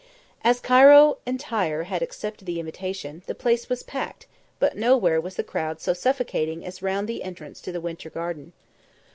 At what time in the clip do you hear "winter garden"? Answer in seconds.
7.81-8.53